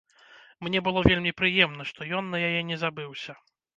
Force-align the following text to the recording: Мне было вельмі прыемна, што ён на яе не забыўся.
Мне 0.67 0.79
было 0.87 1.03
вельмі 1.09 1.33
прыемна, 1.41 1.83
што 1.91 2.01
ён 2.21 2.33
на 2.33 2.41
яе 2.49 2.61
не 2.71 2.79
забыўся. 2.85 3.37